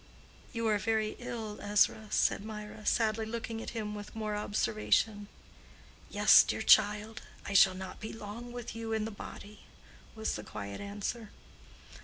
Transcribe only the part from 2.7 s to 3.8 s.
sadly looking at